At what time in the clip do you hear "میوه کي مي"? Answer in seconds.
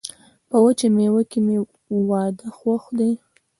0.95-1.57